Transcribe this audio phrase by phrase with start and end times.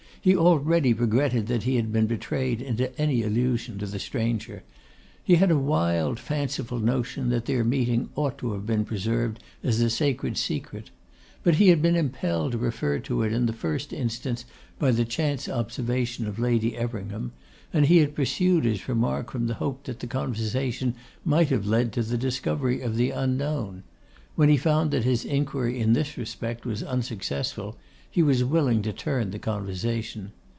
[0.23, 4.61] He already regretted that he had been betrayed into any allusion to the stranger.
[5.23, 9.81] He had a wild, fanciful notion, that their meeting ought to have been preserved as
[9.81, 10.91] a sacred secret.
[11.41, 14.45] But he had been impelled to refer to it in the first instance
[14.77, 17.31] by the chance observation of Lady Everingham;
[17.73, 20.93] and he had pursued his remark from the hope that the conversation
[21.25, 23.81] might have led to the discovery of the unknown.
[24.35, 27.75] When he found that his inquiry in this respect was unsuccessful,
[28.13, 30.29] he was willing to turn the conversation.